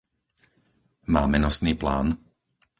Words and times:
Máme 1.15 1.37
nosný 1.45 1.73
plán? 1.81 2.07